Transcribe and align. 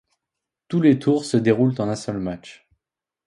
Tous 0.67 0.81
les 0.81 0.97
tours 0.97 1.25
se 1.25 1.37
déroulent 1.37 1.75
en 1.79 1.87
un 1.87 1.95
seul 1.95 2.17
match. 2.17 2.67